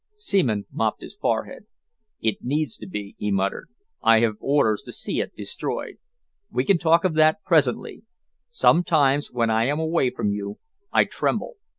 [0.15, 1.67] Seaman mopped his forehead.
[2.21, 3.69] "It needs to be," he muttered.
[4.01, 5.97] "I have orders to see it destroyed.
[6.49, 8.01] We can talk of that presently.
[8.47, 10.57] Sometimes, when I am away from you,
[10.91, 11.57] I tremble.